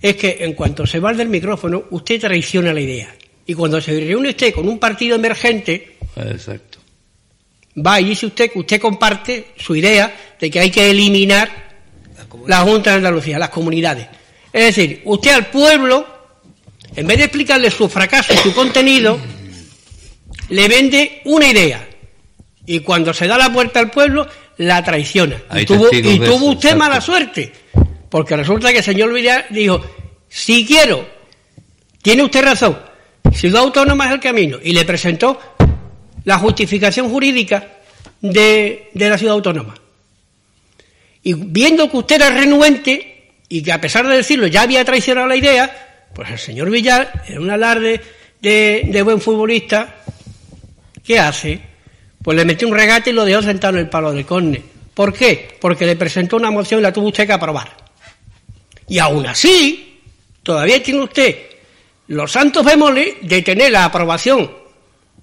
es 0.00 0.16
que 0.16 0.38
en 0.40 0.54
cuanto 0.54 0.86
se 0.86 1.00
va 1.00 1.12
del 1.12 1.28
micrófono, 1.28 1.84
usted 1.90 2.20
traiciona 2.20 2.72
la 2.72 2.80
idea. 2.80 3.14
Y 3.50 3.54
cuando 3.54 3.80
se 3.80 3.98
reúne 3.98 4.28
usted 4.28 4.54
con 4.54 4.68
un 4.68 4.78
partido 4.78 5.16
emergente, 5.16 5.96
Exacto. 6.14 6.78
va 7.84 8.00
y 8.00 8.04
dice 8.04 8.26
usted 8.26 8.48
que 8.48 8.60
usted 8.60 8.80
comparte 8.80 9.46
su 9.56 9.74
idea 9.74 10.36
de 10.38 10.48
que 10.48 10.60
hay 10.60 10.70
que 10.70 10.88
eliminar 10.88 11.50
la 12.46 12.60
Junta 12.60 12.90
de 12.90 12.96
Andalucía, 12.98 13.40
las 13.40 13.48
comunidades. 13.48 14.06
Es 14.52 14.76
decir, 14.76 15.02
usted 15.04 15.32
al 15.32 15.46
pueblo, 15.46 16.06
en 16.94 17.04
vez 17.08 17.18
de 17.18 17.24
explicarle 17.24 17.72
su 17.72 17.88
fracaso 17.88 18.32
y 18.32 18.36
su 18.36 18.54
contenido, 18.54 19.18
le 20.50 20.68
vende 20.68 21.20
una 21.24 21.48
idea. 21.48 21.88
Y 22.66 22.78
cuando 22.78 23.12
se 23.12 23.26
da 23.26 23.36
la 23.36 23.52
puerta 23.52 23.80
al 23.80 23.90
pueblo, 23.90 24.28
la 24.58 24.84
traiciona. 24.84 25.42
y 25.56 25.64
tuvo, 25.64 25.90
usted 26.52 26.76
mala 26.76 27.00
suerte. 27.00 27.52
Porque 28.08 28.36
resulta 28.36 28.70
que 28.70 28.78
el 28.78 28.84
señor 28.84 29.12
Villar 29.12 29.46
dijo, 29.50 29.84
si 30.28 30.64
quiero, 30.64 31.04
tiene 32.00 32.22
usted 32.22 32.44
razón, 32.44 32.89
Ciudad 33.32 33.62
Autónoma 33.62 34.06
es 34.06 34.12
el 34.12 34.20
camino. 34.20 34.58
Y 34.62 34.72
le 34.72 34.84
presentó 34.84 35.38
la 36.24 36.38
justificación 36.38 37.08
jurídica 37.08 37.66
de, 38.20 38.90
la 38.94 39.18
Ciudad 39.18 39.34
Autónoma. 39.34 39.74
Y 41.22 41.34
viendo 41.34 41.90
que 41.90 41.96
usted 41.96 42.16
era 42.16 42.30
renuente 42.30 43.32
y 43.48 43.62
que 43.62 43.72
a 43.72 43.80
pesar 43.80 44.06
de 44.06 44.16
decirlo 44.16 44.46
ya 44.46 44.62
había 44.62 44.84
traicionado 44.84 45.26
la 45.26 45.36
idea, 45.36 46.08
pues 46.14 46.30
el 46.30 46.38
señor 46.38 46.70
Villar, 46.70 47.24
en 47.28 47.38
un 47.38 47.50
alarde 47.50 48.00
de, 48.40 49.02
buen 49.04 49.20
futbolista, 49.20 49.96
¿qué 51.04 51.18
hace? 51.18 51.60
Pues 52.22 52.36
le 52.36 52.44
metió 52.44 52.68
un 52.68 52.74
regate 52.74 53.10
y 53.10 53.12
lo 53.12 53.24
dejó 53.24 53.42
sentado 53.42 53.74
en 53.74 53.80
el 53.80 53.90
palo 53.90 54.12
del 54.12 54.24
córner. 54.24 54.62
¿Por 54.94 55.12
qué? 55.12 55.56
Porque 55.60 55.86
le 55.86 55.96
presentó 55.96 56.36
una 56.36 56.50
moción 56.50 56.80
y 56.80 56.82
la 56.82 56.92
tuvo 56.92 57.08
usted 57.08 57.26
que 57.26 57.32
aprobar. 57.32 57.70
Y 58.88 58.98
aún 58.98 59.26
así, 59.26 60.00
todavía 60.42 60.82
tiene 60.82 61.00
usted 61.00 61.49
los 62.10 62.32
santos 62.32 62.64
bémoles 62.64 63.14
de 63.22 63.40
tener 63.42 63.70
la 63.70 63.84
aprobación 63.84 64.50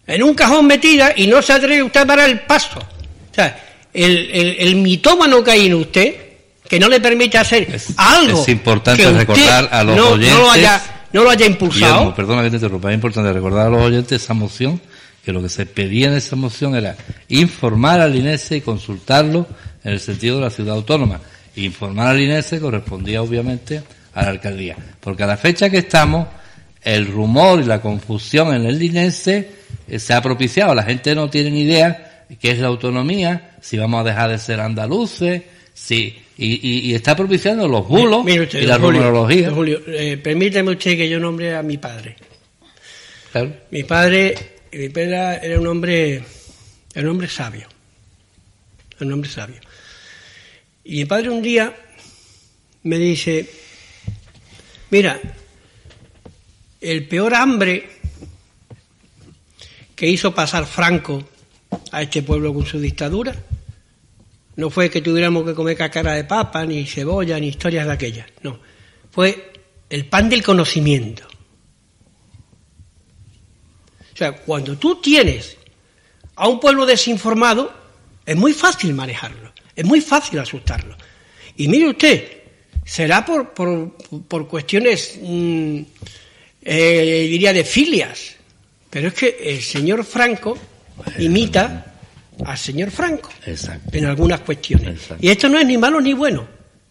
en 0.05 0.23
un 0.23 0.33
cajón 0.33 0.67
metida 0.67 1.11
y 1.15 1.27
no 1.27 1.41
se 1.41 1.51
atreve 1.51 1.83
usted 1.83 2.07
para 2.07 2.25
el 2.25 2.39
paso. 2.41 2.79
O 2.79 3.35
sea, 3.35 3.61
el, 3.93 4.55
el, 4.57 4.75
mitómano 4.77 5.43
que 5.43 5.51
hay 5.51 5.65
en 5.65 5.73
usted, 5.73 6.15
que 6.67 6.79
no 6.79 6.87
le 6.87 7.01
permite 7.01 7.37
hacer 7.37 7.77
algo. 7.97 8.41
Es 8.41 8.47
importante 8.47 9.11
recordar 9.11 9.67
a 9.69 9.83
los 9.83 9.99
oyentes. 9.99 10.33
No 10.33 10.39
lo 10.39 10.51
haya, 10.51 10.81
no 11.11 11.23
lo 11.23 11.29
haya 11.29 11.45
impulsado. 11.45 12.15
perdona 12.15 12.43
que 12.43 12.51
te 12.51 12.55
interrumpa, 12.55 12.89
es 12.89 12.95
importante 12.95 13.33
recordar 13.33 13.67
a 13.67 13.69
los 13.69 13.81
oyentes 13.81 14.23
esa 14.23 14.33
moción, 14.33 14.79
que 15.25 15.33
lo 15.33 15.41
que 15.41 15.49
se 15.49 15.65
pedía 15.65 16.07
en 16.07 16.13
esa 16.13 16.37
moción 16.37 16.73
era 16.73 16.95
informar 17.27 17.99
al 17.99 18.15
INESE 18.15 18.57
y 18.57 18.61
consultarlo 18.61 19.45
en 19.83 19.91
el 19.91 19.99
sentido 19.99 20.37
de 20.37 20.43
la 20.43 20.49
ciudad 20.49 20.75
autónoma. 20.75 21.19
Informar 21.57 22.07
al 22.07 22.21
INESE 22.21 22.61
correspondía 22.61 23.21
obviamente 23.21 23.83
a 24.13 24.23
la 24.23 24.29
alcaldía. 24.29 24.77
Porque 25.01 25.23
a 25.23 25.27
la 25.27 25.35
fecha 25.35 25.69
que 25.69 25.79
estamos, 25.79 26.27
el 26.81 27.07
rumor 27.07 27.59
y 27.59 27.65
la 27.65 27.81
confusión 27.81 28.53
en 28.53 28.65
el 28.65 28.77
linense 28.77 29.49
eh, 29.87 29.99
se 29.99 30.13
ha 30.13 30.21
propiciado. 30.21 30.73
La 30.73 30.83
gente 30.83 31.15
no 31.15 31.29
tiene 31.29 31.51
ni 31.51 31.61
idea 31.61 32.25
qué 32.39 32.51
es 32.51 32.59
la 32.59 32.67
autonomía, 32.67 33.57
si 33.61 33.77
vamos 33.77 34.01
a 34.01 34.03
dejar 34.03 34.29
de 34.29 34.37
ser 34.37 34.59
andaluces, 34.59 35.43
si, 35.73 36.17
y, 36.37 36.89
y, 36.89 36.93
está 36.93 37.15
propiciando 37.15 37.67
los 37.67 37.87
bulos 37.87 38.25
y 38.27 38.61
la 38.61 38.77
rumorología. 38.77 39.51
Julio, 39.51 39.81
eh, 39.87 40.17
permíteme 40.17 40.71
usted 40.71 40.97
que 40.97 41.09
yo 41.09 41.19
nombre 41.19 41.55
a 41.55 41.63
mi 41.63 41.77
padre. 41.77 42.15
Mi 43.69 43.83
padre, 43.83 44.35
mi 44.71 44.89
padre 44.89 45.39
era 45.43 45.59
un 45.59 45.67
hombre, 45.67 46.23
era 46.93 47.03
un 47.03 47.09
hombre 47.09 47.27
sabio, 47.27 47.67
un 48.99 49.13
hombre 49.13 49.29
sabio. 49.29 49.59
Y 50.83 50.99
mi 50.99 51.05
padre 51.05 51.29
un 51.29 51.41
día 51.41 51.75
me 52.83 52.97
dice, 52.97 53.47
mira, 54.89 55.19
el 56.81 57.07
peor 57.07 57.33
hambre 57.33 57.89
que 59.95 60.07
hizo 60.07 60.33
pasar 60.33 60.65
Franco 60.65 61.23
a 61.91 62.01
este 62.01 62.23
pueblo 62.23 62.53
con 62.53 62.65
su 62.65 62.79
dictadura 62.79 63.35
no 64.57 64.69
fue 64.69 64.89
que 64.89 65.01
tuviéramos 65.01 65.45
que 65.45 65.53
comer 65.53 65.77
cacara 65.77 66.13
de 66.13 66.23
papa, 66.23 66.65
ni 66.65 66.85
cebolla, 66.85 67.39
ni 67.39 67.47
historias 67.47 67.85
de 67.85 67.93
aquellas, 67.93 68.27
no. 68.41 68.59
Fue 69.11 69.53
el 69.89 70.05
pan 70.05 70.29
del 70.29 70.43
conocimiento. 70.43 71.27
O 74.13 74.17
sea, 74.17 74.31
cuando 74.35 74.75
tú 74.77 74.99
tienes 74.99 75.57
a 76.35 76.47
un 76.47 76.59
pueblo 76.59 76.87
desinformado, 76.87 77.71
es 78.25 78.35
muy 78.35 78.51
fácil 78.51 78.95
manejarlo, 78.95 79.53
es 79.75 79.85
muy 79.85 80.01
fácil 80.01 80.39
asustarlo. 80.39 80.97
Y 81.55 81.67
mire 81.67 81.89
usted, 81.89 82.41
será 82.83 83.23
por, 83.23 83.53
por, 83.53 84.47
cuestiones, 84.47 85.19
mm, 85.21 85.81
eh, 86.61 87.27
diría, 87.29 87.53
de 87.53 87.63
filias, 87.63 88.35
pero 88.89 89.09
es 89.09 89.13
que 89.13 89.37
el 89.41 89.61
señor 89.61 90.03
Franco 90.03 90.57
imita 91.19 91.93
al 92.45 92.57
señor 92.57 92.91
Franco 92.91 93.29
en 93.91 94.05
algunas 94.05 94.41
cuestiones. 94.41 94.99
Y 95.19 95.29
esto 95.29 95.49
no 95.49 95.59
es 95.59 95.65
ni 95.65 95.77
malo 95.77 96.01
ni 96.01 96.13
bueno, 96.13 96.47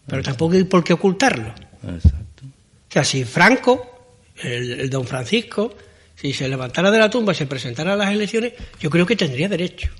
pero 0.06 0.23
tampoco 0.23 0.54
hay 0.54 0.64
por 0.64 0.82
qué 0.82 0.92
ocultarlo. 0.92 1.49
O 1.49 2.92
sea, 2.92 3.04
si 3.04 3.25
Franco, 3.25 4.14
el, 4.42 4.88
don 4.88 5.06
Francisco, 5.06 5.76
si 6.14 6.32
se 6.32 6.49
levantara 6.49 6.90
de 6.90 6.99
la 6.99 7.11
tumba 7.11 7.32
y 7.32 7.37
se 7.37 7.46
presentara 7.46 7.92
a 7.92 7.96
las 7.96 8.12
elecciones, 8.12 8.54
yo 8.80 8.90
creo 8.90 9.06
que 9.06 9.16
tendría 9.16 9.49
derecho. 9.49 9.90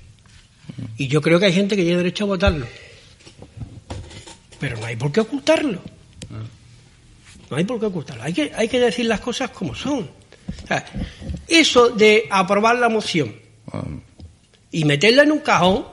Y 0.97 1.07
yo 1.07 1.21
creo 1.21 1.39
que 1.39 1.45
hay 1.45 1.53
gente 1.53 1.75
que 1.75 1.83
tiene 1.83 1.97
derecho 1.97 2.25
a 2.25 2.27
votarlo. 2.27 2.67
Pero 4.59 4.77
no 4.77 4.85
hay 4.85 4.95
por 4.95 5.11
qué 5.11 5.21
ocultarlo. 5.21 5.81
No 7.49 7.57
hay 7.57 7.63
por 7.63 7.79
qué 7.79 7.85
ocultarlo. 7.85 8.23
Hay 8.23 8.33
que, 8.33 8.51
hay 8.55 8.67
que 8.67 8.79
decir 8.79 9.05
las 9.05 9.19
cosas 9.19 9.51
como 9.51 9.73
son. 9.73 10.09
eso 11.47 11.89
de 11.89 12.27
aprobar 12.29 12.77
la 12.77 12.89
moción 12.89 13.33
y 14.71 14.85
meterla 14.85 15.23
en 15.23 15.31
un 15.31 15.39
cajón, 15.39 15.85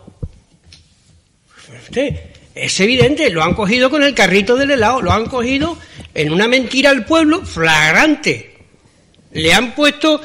es 2.55 2.81
evidente, 2.81 3.31
lo 3.31 3.43
han 3.43 3.55
cogido 3.55 3.91
con 3.91 4.03
el 4.03 4.15
carrito 4.15 4.57
del 4.57 4.73
helado, 4.73 5.03
lo 5.03 5.13
han 5.13 5.27
cogido 5.27 5.79
en 6.13 6.33
una 6.33 6.49
mentira 6.49 6.91
al 6.91 7.05
pueblo 7.05 7.45
flagrante. 7.45 8.55
Le 9.33 9.53
han 9.53 9.75
puesto 9.75 10.21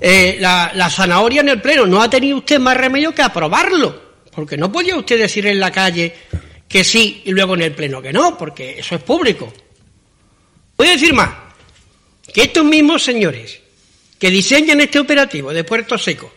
eh, 0.00 0.36
la, 0.38 0.72
la, 0.74 0.90
zanahoria 0.90 1.40
en 1.40 1.48
el 1.48 1.62
pleno. 1.62 1.86
No 1.86 2.02
ha 2.02 2.10
tenido 2.10 2.38
usted 2.38 2.58
más 2.58 2.76
remedio 2.76 3.14
que 3.14 3.22
aprobarlo. 3.22 4.10
Porque 4.30 4.56
no 4.56 4.70
podía 4.70 4.96
usted 4.96 5.18
decir 5.18 5.46
en 5.46 5.58
la 5.58 5.70
calle 5.70 6.14
que 6.68 6.84
sí 6.84 7.22
y 7.24 7.30
luego 7.32 7.54
en 7.54 7.62
el 7.62 7.72
pleno 7.72 8.02
que 8.02 8.12
no, 8.12 8.36
porque 8.36 8.78
eso 8.78 8.94
es 8.94 9.02
público. 9.02 9.52
Voy 10.80 10.88
a 10.88 10.92
decir 10.92 11.12
más, 11.12 11.28
que 12.32 12.44
estos 12.44 12.64
mismos 12.64 13.02
señores 13.02 13.60
que 14.18 14.30
diseñan 14.30 14.80
este 14.80 14.98
operativo 14.98 15.52
de 15.52 15.62
Puerto 15.62 15.98
Seco 15.98 16.32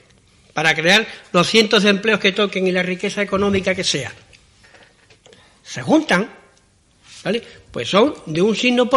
para 0.52 0.76
crear 0.76 1.08
los 1.32 1.48
cientos 1.48 1.84
de 1.84 1.92
empleos 1.92 2.20
que 2.20 2.34
toquen 2.34 2.68
y 2.68 2.74
la 2.74 2.84
riqueza 2.84 3.22
económica 3.22 3.74
que 3.74 3.86
sea, 3.86 4.12
se 5.64 5.82
juntan, 5.82 6.30
¿vale? 7.24 7.42
Pues 7.72 7.88
son 7.88 8.16
de 8.26 8.42
un 8.42 8.54
signo, 8.54 8.90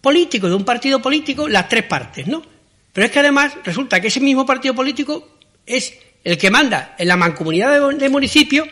político, 0.00 0.48
de 0.48 0.54
un 0.54 0.64
partido 0.64 1.02
político, 1.02 1.48
las 1.48 1.68
tres 1.68 1.82
partes, 1.82 2.28
¿no? 2.28 2.40
Pero 2.92 3.06
es 3.06 3.10
que 3.10 3.18
además 3.18 3.54
resulta 3.64 4.00
que 4.00 4.06
ese 4.06 4.20
mismo 4.20 4.46
partido 4.46 4.76
político 4.76 5.38
es 5.66 5.92
el 6.22 6.38
que 6.38 6.52
manda 6.52 6.94
en 7.00 7.08
la 7.08 7.16
mancomunidad 7.16 7.90
de, 7.90 7.96
de 7.96 8.08
municipios 8.08 8.68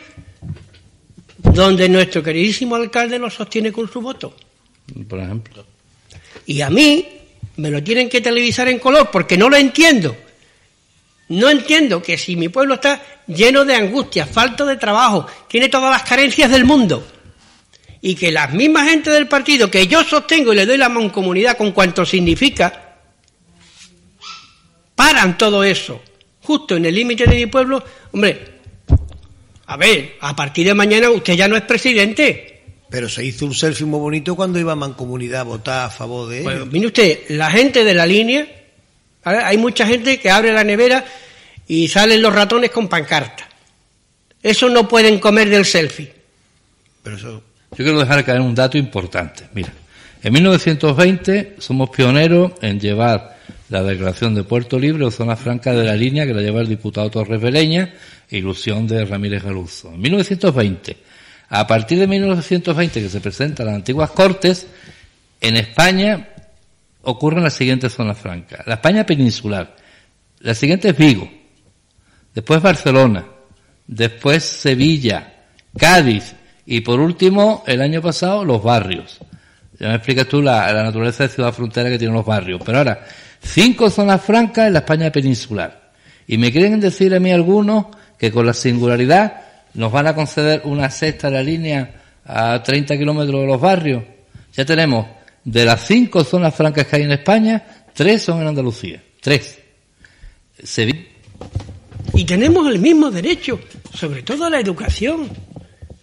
donde 1.37 1.89
nuestro 1.89 2.23
queridísimo 2.23 2.75
alcalde 2.75 3.19
lo 3.19 3.29
sostiene 3.29 3.73
con 3.73 3.91
su 3.91 3.99
voto. 3.99 4.37
Por 5.07 5.19
ejemplo. 5.19 5.65
Y 6.45 6.61
a 6.61 6.69
mí 6.69 7.07
me 7.57 7.69
lo 7.69 7.83
tienen 7.83 8.09
que 8.09 8.21
televisar 8.21 8.67
en 8.67 8.79
color 8.79 9.09
porque 9.11 9.37
no 9.37 9.49
lo 9.49 9.57
entiendo. 9.57 10.15
No 11.29 11.49
entiendo 11.49 12.01
que 12.01 12.17
si 12.17 12.35
mi 12.35 12.49
pueblo 12.49 12.75
está 12.75 13.01
lleno 13.27 13.65
de 13.65 13.75
angustia, 13.75 14.25
falta 14.25 14.65
de 14.65 14.77
trabajo, 14.77 15.25
tiene 15.47 15.69
todas 15.69 15.91
las 15.91 16.07
carencias 16.07 16.51
del 16.51 16.65
mundo, 16.65 17.05
y 18.01 18.15
que 18.15 18.31
las 18.31 18.53
mismas 18.53 18.89
gente 18.89 19.09
del 19.09 19.27
partido 19.27 19.71
que 19.71 19.87
yo 19.87 20.03
sostengo 20.03 20.51
y 20.51 20.57
le 20.57 20.65
doy 20.65 20.77
la 20.77 20.89
mancomunidad 20.89 21.57
con 21.57 21.71
cuanto 21.71 22.05
significa, 22.05 22.97
paran 24.93 25.37
todo 25.37 25.63
eso, 25.63 26.03
justo 26.41 26.75
en 26.75 26.85
el 26.85 26.93
límite 26.93 27.25
de 27.25 27.35
mi 27.35 27.45
pueblo, 27.45 27.83
hombre, 28.11 28.59
a 29.65 29.77
ver, 29.77 30.17
a 30.19 30.35
partir 30.35 30.67
de 30.67 30.73
mañana 30.73 31.09
usted 31.09 31.33
ya 31.33 31.47
no 31.47 31.55
es 31.55 31.63
presidente. 31.63 32.52
Pero 32.93 33.09
se 33.09 33.25
hizo 33.25 33.47
un 33.47 33.55
selfie 33.55 33.87
muy 33.87 33.99
bonito 33.99 34.35
cuando 34.35 34.59
iba 34.59 34.73
a 34.73 34.75
Mancomunidad 34.75 35.41
a 35.41 35.45
votar 35.45 35.87
a 35.87 35.89
favor 35.89 36.29
de 36.29 36.37
él. 36.37 36.43
Bueno, 36.43 36.67
mire 36.67 36.85
usted, 36.85 37.21
la 37.29 37.49
gente 37.49 37.83
de 37.83 37.95
la 37.95 38.05
línea, 38.05 38.47
hay 39.23 39.57
mucha 39.57 39.87
gente 39.87 40.19
que 40.19 40.29
abre 40.29 40.53
la 40.53 40.63
nevera 40.63 41.03
y 41.67 41.87
salen 41.87 42.21
los 42.21 42.31
ratones 42.31 42.69
con 42.69 42.87
pancarta. 42.87 43.49
Eso 44.43 44.69
no 44.69 44.87
pueden 44.87 45.17
comer 45.17 45.49
del 45.49 45.65
selfie. 45.65 46.13
Pero 47.01 47.15
eso... 47.15 47.43
Yo 47.71 47.83
quiero 47.83 47.99
dejar 47.99 48.23
caer 48.23 48.41
un 48.41 48.53
dato 48.53 48.77
importante. 48.77 49.45
Mira, 49.55 49.73
en 50.21 50.31
1920 50.31 51.55
somos 51.57 51.89
pioneros 51.89 52.51
en 52.61 52.79
llevar 52.79 53.39
la 53.69 53.81
declaración 53.81 54.35
de 54.35 54.43
Puerto 54.43 54.77
Libre 54.77 55.05
o 55.05 55.09
zona 55.09 55.35
franca 55.35 55.73
de 55.73 55.83
la 55.83 55.95
línea 55.95 56.27
que 56.27 56.33
la 56.35 56.43
lleva 56.43 56.61
el 56.61 56.67
diputado 56.67 57.09
Torres 57.09 57.41
Veleña 57.41 57.91
ilusión 58.29 58.87
de 58.87 59.05
Ramírez 59.05 59.43
Galuzo. 59.43 59.91
En 59.93 60.01
1920, 60.01 60.97
a 61.55 61.67
partir 61.67 61.99
de 61.99 62.07
1920 62.07 62.99
que 62.99 63.09
se 63.09 63.21
presentan 63.21 63.67
las 63.67 63.75
antiguas 63.75 64.09
Cortes, 64.09 64.65
en 65.39 65.55
España 65.55 66.29
ocurren 67.03 67.43
las 67.43 67.53
siguientes 67.53 67.93
zonas 67.93 68.17
francas. 68.17 68.65
La 68.65 68.73
España 68.73 69.05
peninsular, 69.05 69.75
la 70.39 70.55
siguiente 70.55 70.89
es 70.89 70.97
Vigo, 70.97 71.29
después 72.33 72.59
Barcelona, 72.59 73.27
después 73.85 74.43
Sevilla, 74.43 75.31
Cádiz 75.77 76.33
y 76.65 76.81
por 76.81 76.99
último, 76.99 77.63
el 77.67 77.83
año 77.83 78.01
pasado, 78.01 78.43
los 78.43 78.63
barrios. 78.63 79.19
Ya 79.79 79.89
me 79.89 79.95
explicas 79.95 80.27
tú 80.27 80.41
la, 80.41 80.73
la 80.73 80.81
naturaleza 80.81 81.21
de 81.21 81.29
ciudad 81.29 81.53
frontera 81.53 81.91
que 81.91 81.99
tienen 81.99 82.15
los 82.15 82.25
barrios. 82.25 82.63
Pero 82.65 82.79
ahora, 82.79 83.05
cinco 83.43 83.91
zonas 83.91 84.23
francas 84.23 84.65
en 84.65 84.73
la 84.73 84.79
España 84.79 85.11
peninsular. 85.11 85.91
Y 86.25 86.39
me 86.39 86.51
quieren 86.51 86.79
decir 86.79 87.13
a 87.13 87.19
mí 87.19 87.31
algunos 87.31 87.85
que 88.17 88.31
con 88.31 88.43
la 88.43 88.53
singularidad 88.53 89.42
nos 89.73 89.91
van 89.91 90.07
a 90.07 90.15
conceder 90.15 90.61
una 90.65 90.89
sexta 90.89 91.29
de 91.29 91.35
la 91.35 91.43
línea 91.43 92.03
a 92.25 92.61
30 92.61 92.97
kilómetros 92.97 93.41
de 93.41 93.47
los 93.47 93.59
barrios. 93.59 94.03
Ya 94.53 94.65
tenemos 94.65 95.07
de 95.43 95.65
las 95.65 95.85
cinco 95.85 96.23
zonas 96.23 96.55
francas 96.55 96.87
que 96.87 96.95
hay 96.95 97.03
en 97.03 97.11
España, 97.11 97.85
tres 97.93 98.23
son 98.23 98.41
en 98.41 98.47
Andalucía. 98.47 99.03
Tres. 99.21 99.59
Y 102.13 102.25
tenemos 102.25 102.67
el 102.67 102.79
mismo 102.79 103.09
derecho, 103.09 103.59
sobre 103.93 104.21
todo 104.23 104.45
a 104.45 104.49
la 104.49 104.59
educación. 104.59 105.29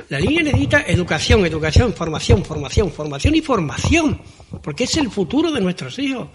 La 0.08 0.18
línea 0.18 0.42
necesita 0.42 0.82
educación, 0.82 1.46
educación, 1.46 1.92
formación, 1.92 2.44
formación, 2.44 2.90
formación 2.90 3.34
y 3.36 3.40
formación, 3.40 4.20
porque 4.62 4.84
es 4.84 4.96
el 4.96 5.08
futuro 5.10 5.52
de 5.52 5.60
nuestros 5.60 5.98
hijos. 6.00 6.28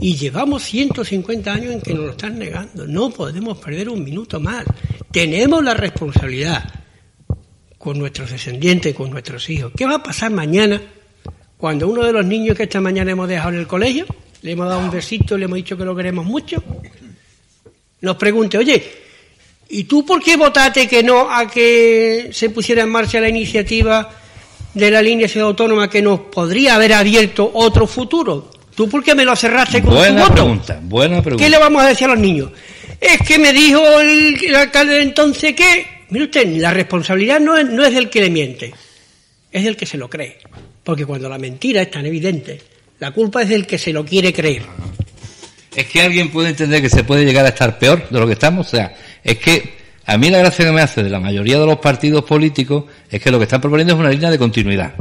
Y 0.00 0.16
llevamos 0.16 0.64
150 0.64 1.52
años 1.52 1.72
en 1.72 1.80
que 1.80 1.94
nos 1.94 2.04
lo 2.04 2.10
están 2.10 2.38
negando. 2.38 2.86
No 2.86 3.10
podemos 3.10 3.58
perder 3.58 3.88
un 3.88 4.02
minuto 4.02 4.40
más. 4.40 4.64
Tenemos 5.12 5.62
la 5.62 5.74
responsabilidad 5.74 6.64
con 7.78 7.98
nuestros 7.98 8.30
descendientes, 8.30 8.94
con 8.94 9.10
nuestros 9.10 9.48
hijos. 9.50 9.72
¿Qué 9.76 9.84
va 9.84 9.96
a 9.96 10.02
pasar 10.02 10.30
mañana 10.30 10.80
cuando 11.58 11.88
uno 11.88 12.04
de 12.04 12.12
los 12.12 12.24
niños 12.24 12.56
que 12.56 12.64
esta 12.64 12.80
mañana 12.80 13.12
hemos 13.12 13.28
dejado 13.28 13.50
en 13.50 13.60
el 13.60 13.66
colegio, 13.66 14.06
le 14.42 14.52
hemos 14.52 14.68
dado 14.68 14.80
un 14.80 14.90
besito, 14.90 15.38
le 15.38 15.46
hemos 15.46 15.56
dicho 15.56 15.76
que 15.76 15.84
lo 15.84 15.94
queremos 15.94 16.26
mucho, 16.26 16.62
nos 18.00 18.16
pregunte, 18.16 18.58
oye, 18.58 18.84
¿y 19.68 19.84
tú 19.84 20.04
por 20.04 20.22
qué 20.22 20.36
votaste 20.36 20.86
que 20.86 21.02
no 21.02 21.30
a 21.30 21.50
que 21.50 22.30
se 22.32 22.50
pusiera 22.50 22.82
en 22.82 22.90
marcha 22.90 23.20
la 23.20 23.28
iniciativa 23.28 24.10
de 24.74 24.90
la 24.90 25.00
línea 25.00 25.28
ciudad 25.28 25.48
autónoma 25.48 25.88
que 25.88 26.02
nos 26.02 26.20
podría 26.20 26.74
haber 26.74 26.92
abierto 26.92 27.50
otro 27.54 27.86
futuro? 27.86 28.50
¿Tú 28.74 28.88
por 28.88 29.04
qué 29.04 29.14
me 29.14 29.24
lo 29.24 29.36
cerraste 29.36 29.80
con 29.82 29.94
buena 29.94 30.22
tu 30.22 30.28
voto? 30.28 30.34
Pregunta, 30.34 30.80
buena 30.82 31.22
pregunta. 31.22 31.44
¿Qué 31.44 31.50
le 31.50 31.58
vamos 31.58 31.82
a 31.82 31.88
decir 31.88 32.06
a 32.06 32.10
los 32.10 32.18
niños? 32.18 32.50
Es 33.00 33.18
que 33.26 33.38
me 33.38 33.52
dijo 33.52 33.80
el, 34.00 34.54
alcalde 34.54 34.94
de 34.94 35.02
entonces 35.02 35.54
que... 35.54 36.04
Mire 36.10 36.26
usted, 36.26 36.46
la 36.56 36.72
responsabilidad 36.72 37.40
no 37.40 37.56
es, 37.56 37.66
no 37.66 37.84
es 37.84 37.94
del 37.94 38.10
que 38.10 38.20
le 38.20 38.30
miente, 38.30 38.72
es 39.50 39.64
del 39.64 39.76
que 39.76 39.86
se 39.86 39.96
lo 39.96 40.08
cree. 40.08 40.38
Porque 40.82 41.06
cuando 41.06 41.28
la 41.28 41.38
mentira 41.38 41.82
es 41.82 41.90
tan 41.90 42.04
evidente, 42.06 42.60
La 43.00 43.10
culpa 43.10 43.42
es 43.42 43.48
del 43.48 43.66
que 43.66 43.78
se 43.78 43.92
lo 43.92 44.04
quiere 44.04 44.32
creer. 44.32 44.62
Es 45.74 45.86
que 45.86 46.02
alguien 46.02 46.30
puede 46.30 46.50
entender 46.50 46.80
que 46.80 46.88
se 46.88 47.02
puede 47.02 47.24
llegar 47.24 47.44
a 47.44 47.48
estar 47.48 47.78
peor 47.78 48.08
de 48.08 48.20
lo 48.20 48.26
que 48.26 48.34
estamos. 48.34 48.66
O 48.66 48.70
sea, 48.70 48.94
es 49.22 49.38
que 49.38 49.74
a 50.06 50.16
mí 50.18 50.30
la 50.30 50.38
gracia 50.38 50.64
que 50.64 50.72
me 50.72 50.80
hace 50.80 51.02
de 51.02 51.10
la 51.10 51.18
mayoría 51.18 51.58
de 51.58 51.66
los 51.66 51.78
partidos 51.78 52.24
políticos 52.24 52.84
es 53.10 53.20
que 53.20 53.30
lo 53.30 53.38
que 53.38 53.44
están 53.44 53.60
proponiendo 53.60 53.94
es 53.94 53.98
una 53.98 54.10
línea 54.10 54.30
de 54.30 54.38
continuidad. 54.38 54.94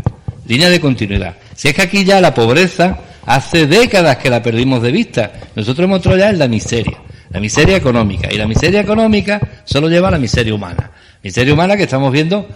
Línea 0.48 0.70
de 0.70 0.80
continuidad. 0.80 1.38
Si 1.56 1.68
es 1.68 1.74
que 1.76 1.84
aquí 1.84 2.04
ya 2.04 2.20
la 2.20 2.34
pobreza 2.34 2.98
hace 3.26 3.68
décadas 3.68 4.18
que 4.18 4.30
la 4.30 4.42
perdimos 4.42 4.82
de 4.82 4.92
vista. 4.92 5.32
Nosotros 5.56 5.86
hemos 5.86 5.98
entrado 5.98 6.18
ya 6.18 6.30
en 6.30 6.40
la 6.40 6.48
miseria. 6.48 7.00
La 7.30 7.40
miseria 7.40 7.78
económica. 7.78 8.30
Y 8.32 8.38
la 8.38 8.48
miseria 8.48 8.82
económica 8.82 9.40
solo 9.66 9.90
lleva 9.90 10.10
a 10.10 10.12
la 10.12 10.20
miseria 10.20 10.54
humana. 10.54 10.92
Miseria 11.24 11.54
humana 11.54 11.78
que 11.78 11.84
estamos 11.84 12.12
viendo, 12.12 12.48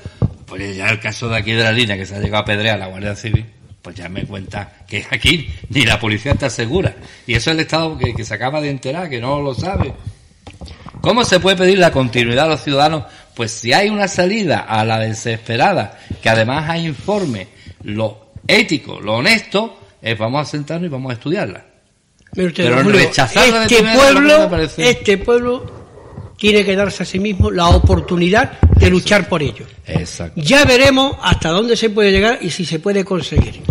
pues 0.46 0.76
ya 0.76 0.90
el 0.90 1.00
caso 1.00 1.30
de 1.30 1.38
aquí 1.38 1.54
de 1.54 1.64
la 1.64 1.72
línea 1.72 1.96
que 1.96 2.06
se 2.06 2.16
ha 2.16 2.20
llegado 2.20 2.44
a 2.44 2.46
pedrear 2.46 2.76
a 2.76 2.80
la 2.80 2.88
Guardia 2.88 3.16
Civil 3.16 3.46
pues 3.88 3.96
ya 3.96 4.10
me 4.10 4.26
cuenta 4.26 4.70
que 4.86 5.06
aquí 5.10 5.50
ni 5.70 5.86
la 5.86 5.98
policía 5.98 6.34
está 6.34 6.50
segura. 6.50 6.94
Y 7.26 7.36
eso 7.36 7.52
es 7.52 7.56
el 7.56 7.62
Estado 7.62 7.98
que, 7.98 8.26
se 8.26 8.34
acaba 8.34 8.60
de 8.60 8.70
enterar, 8.70 9.10
que 9.10 9.22
no 9.22 9.42
lo 9.42 9.54
sabe. 9.54 9.94
¿Cómo 11.00 11.24
se 11.24 11.40
puede 11.40 11.56
pedir 11.56 11.80
la 11.80 11.94
continuidad 11.94 12.48
a 12.48 12.50
los 12.50 12.64
ciudadanos? 12.66 13.06
Pues 13.34 13.52
si 13.52 13.72
hay 13.72 13.88
una 13.88 14.10
salida 14.10 14.60
a 14.60 14.84
la 14.84 15.00
desesperada, 15.00 15.98
que 16.22 16.28
además 16.28 16.70
hay 16.70 16.86
informe, 16.86 17.48
lo 17.84 18.32
ético, 18.46 19.00
lo 19.00 19.16
honesto, 19.16 19.80
vamos 20.18 20.48
a 20.48 20.50
sentarnos 20.50 20.88
y 20.88 20.90
vamos 20.90 21.12
a 21.12 21.14
estudiarla. 21.14 21.66
Pero 22.34 22.84
rechazar 22.84 23.64
este 23.64 23.84
pueblo, 23.84 24.50
este 24.78 25.18
pueblo 25.18 25.78
tiene 26.38 26.64
que 26.64 26.76
darse 26.76 27.04
a 27.04 27.06
sí 27.06 27.20
mismo 27.20 27.50
la 27.50 27.70
oportunidad 27.70 28.60
de 28.62 28.90
luchar 28.90 29.28
por 29.28 29.42
ello. 29.42 29.66
Exacto. 29.86 30.40
Ya 30.42 30.66
veremos 30.66 31.18
hasta 31.22 31.50
dónde 31.50 31.76
se 31.76 31.90
puede 31.90 32.12
llegar 32.12 32.40
y 32.42 32.50
si 32.50 32.66
se 32.66 32.80
puede 32.80 33.04
conseguir. 33.04 33.62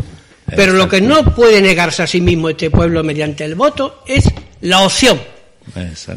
Pero 0.54 0.72
lo 0.72 0.88
que 0.88 1.00
no 1.00 1.34
puede 1.34 1.60
negarse 1.60 2.02
a 2.02 2.06
sí 2.06 2.20
mismo 2.20 2.48
este 2.48 2.70
pueblo 2.70 3.02
mediante 3.02 3.44
el 3.44 3.54
voto 3.54 4.02
es 4.06 4.24
la 4.60 4.80
opción. 4.82 5.20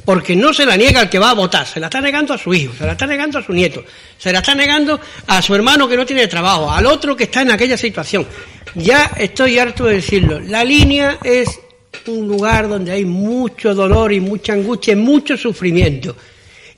Porque 0.06 0.36
no 0.36 0.54
se 0.54 0.66
la 0.66 0.78
niega 0.78 1.02
al 1.02 1.10
que 1.10 1.20
va 1.20 1.32
a 1.32 1.34
votar, 1.34 1.66
se 1.66 1.80
la 1.80 1.88
está 1.88 2.00
negando 2.02 2.34
a 2.34 2.38
su 2.38 2.54
hijo, 2.54 2.74
se 2.78 2.86
la 2.86 2.94
está 2.94 3.06
negando 3.08 3.40
a 3.40 3.44
su 3.44 3.52
nieto, 3.52 3.84
se 4.18 4.32
la 4.32 4.40
está 4.40 4.56
negando 4.56 5.00
a 5.28 5.42
su 5.42 5.56
hermano 5.56 5.88
que 5.88 5.98
no 5.98 6.06
tiene 6.06 6.28
trabajo, 6.28 6.72
al 6.72 6.86
otro 6.86 7.16
que 7.16 7.26
está 7.26 7.42
en 7.42 7.52
aquella 7.52 7.78
situación. 7.78 8.28
Ya 8.76 9.12
estoy 9.18 9.58
harto 9.58 9.86
de 9.86 9.96
decirlo. 9.96 10.40
La 10.40 10.64
línea 10.64 11.18
es 11.24 11.60
un 12.06 12.28
lugar 12.28 12.70
donde 12.70 12.92
hay 12.92 13.06
mucho 13.06 13.74
dolor 13.74 14.14
y 14.14 14.20
mucha 14.20 14.54
angustia 14.54 14.94
y 14.94 14.98
mucho 14.98 15.36
sufrimiento 15.36 16.16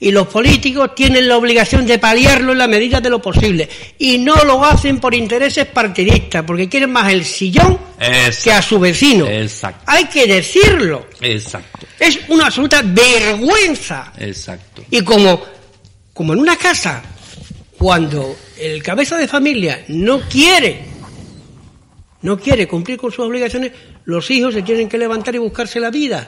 y 0.02 0.12
los 0.12 0.28
políticos 0.28 0.96
tienen 0.96 1.28
la 1.28 1.38
obligación 1.38 1.86
de 1.86 2.00
paliarlo 2.00 2.52
en 2.52 2.58
la 2.58 2.68
medida 2.68 3.00
de 3.00 3.10
lo 3.10 3.22
posible 3.22 3.70
y 4.00 4.18
no 4.18 4.36
lo 4.44 4.66
hacen 4.66 5.00
por 5.00 5.14
intereses 5.14 5.68
partidistas 5.68 6.44
porque 6.44 6.68
quieren 6.68 6.92
más 6.92 7.14
el 7.14 7.24
sillón 7.24 7.80
que 8.44 8.52
a 8.52 8.62
su 8.64 8.80
vecino. 8.80 9.28
Exacto. 9.28 9.84
Hay 9.86 10.06
que 10.06 10.26
decirlo. 10.26 11.06
Exacto. 11.22 11.81
Es 12.02 12.20
una 12.30 12.48
absoluta 12.48 12.82
vergüenza. 12.84 14.12
Exacto. 14.18 14.84
Y 14.90 15.02
como, 15.04 15.42
como 16.14 16.34
en 16.34 16.40
una 16.40 16.58
casa, 16.58 17.02
cuando 17.78 18.36
el 18.60 18.82
cabeza 18.82 19.18
de 19.18 19.28
familia 19.28 19.86
no 19.88 20.22
quiere 20.22 20.92
no 22.22 22.40
quiere 22.40 22.68
cumplir 22.68 22.98
con 22.98 23.12
sus 23.12 23.26
obligaciones, 23.26 23.72
los 24.06 24.30
hijos 24.30 24.54
se 24.54 24.62
tienen 24.62 24.88
que 24.88 24.98
levantar 24.98 25.36
y 25.36 25.40
buscarse 25.40 25.80
la 25.80 25.90
vida. 25.90 26.28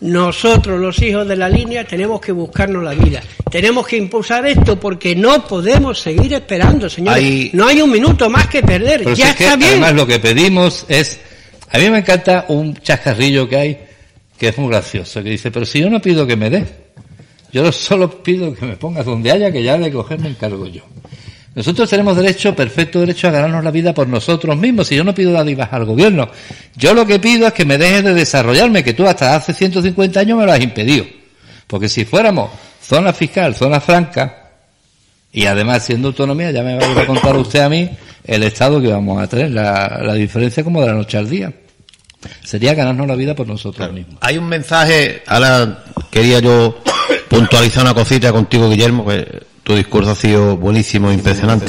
Nosotros, 0.00 0.80
los 0.80 1.00
hijos 1.02 1.28
de 1.28 1.36
la 1.36 1.48
línea, 1.48 1.84
tenemos 1.84 2.20
que 2.20 2.32
buscarnos 2.32 2.82
la 2.82 2.94
vida. 2.94 3.22
Tenemos 3.50 3.86
que 3.86 3.96
impulsar 3.96 4.46
esto 4.46 4.78
porque 4.80 5.14
no 5.14 5.46
podemos 5.46 6.00
seguir 6.00 6.32
esperando, 6.34 6.88
señores. 6.88 7.52
No 7.52 7.66
hay 7.66 7.82
un 7.82 7.90
minuto 7.90 8.30
más 8.30 8.46
que 8.48 8.62
perder. 8.62 9.14
ya 9.14 9.30
está 9.30 9.56
bien. 9.56 9.72
Además, 9.72 9.94
lo 9.94 10.06
que 10.06 10.18
pedimos 10.18 10.86
es. 10.88 11.20
A 11.72 11.78
mí 11.78 11.88
me 11.90 11.98
encanta 11.98 12.46
un 12.48 12.74
chascarrillo 12.76 13.48
que 13.48 13.56
hay 13.56 13.78
que 14.40 14.48
es 14.48 14.58
muy 14.58 14.70
gracioso, 14.70 15.22
que 15.22 15.30
dice: 15.30 15.50
Pero 15.50 15.66
si 15.66 15.80
yo 15.80 15.90
no 15.90 16.00
pido 16.00 16.26
que 16.26 16.34
me 16.34 16.48
dé, 16.48 16.66
yo 17.52 17.70
solo 17.70 18.22
pido 18.22 18.54
que 18.54 18.64
me 18.64 18.76
pongas 18.76 19.04
donde 19.04 19.30
haya 19.30 19.52
que 19.52 19.62
ya 19.62 19.76
de 19.76 19.92
coger 19.92 20.18
me 20.18 20.30
encargo 20.30 20.66
yo. 20.66 20.82
Nosotros 21.54 21.90
tenemos 21.90 22.16
derecho, 22.16 22.56
perfecto 22.56 23.00
derecho 23.00 23.28
a 23.28 23.32
ganarnos 23.32 23.62
la 23.62 23.70
vida 23.70 23.92
por 23.92 24.08
nosotros 24.08 24.56
mismos. 24.56 24.86
Si 24.86 24.96
yo 24.96 25.04
no 25.04 25.14
pido 25.14 25.32
dádivas 25.32 25.70
al 25.72 25.84
gobierno, 25.84 26.30
yo 26.74 26.94
lo 26.94 27.04
que 27.04 27.18
pido 27.18 27.46
es 27.46 27.52
que 27.52 27.66
me 27.66 27.76
dejes 27.76 28.02
de 28.02 28.14
desarrollarme, 28.14 28.82
que 28.82 28.94
tú 28.94 29.06
hasta 29.06 29.36
hace 29.36 29.52
150 29.52 30.20
años 30.20 30.38
me 30.38 30.46
lo 30.46 30.52
has 30.52 30.60
impedido. 30.60 31.04
Porque 31.66 31.88
si 31.88 32.06
fuéramos 32.06 32.50
zona 32.82 33.12
fiscal, 33.12 33.54
zona 33.54 33.78
franca, 33.78 34.52
y 35.32 35.44
además 35.44 35.84
siendo 35.84 36.08
autonomía, 36.08 36.50
ya 36.50 36.62
me 36.62 36.76
va 36.76 37.02
a 37.02 37.06
contar 37.06 37.36
usted 37.36 37.60
a 37.60 37.68
mí 37.68 37.90
el 38.24 38.42
estado 38.42 38.80
que 38.80 38.88
vamos 38.88 39.22
a 39.22 39.26
tener, 39.26 39.50
la, 39.50 40.14
diferencia 40.14 40.64
como 40.64 40.80
de 40.80 40.86
la 40.86 40.94
noche 40.94 41.18
al 41.18 41.28
día. 41.28 41.52
Sería 42.44 42.74
ganarnos 42.74 43.06
la 43.06 43.14
vida 43.14 43.34
por 43.34 43.46
nosotros 43.46 43.92
mismos. 43.92 44.16
Hay 44.20 44.38
un 44.38 44.48
mensaje, 44.48 45.22
ahora 45.26 45.84
quería 46.10 46.40
yo 46.40 46.78
puntualizar 47.28 47.82
una 47.82 47.94
cosita 47.94 48.32
contigo, 48.32 48.68
Guillermo, 48.68 49.06
que 49.06 49.42
tu 49.62 49.74
discurso 49.74 50.10
ha 50.10 50.14
sido 50.14 50.56
buenísimo, 50.56 51.12
impresionante. 51.12 51.66